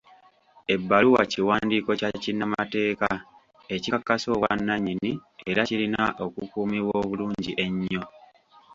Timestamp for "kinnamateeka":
2.23-3.09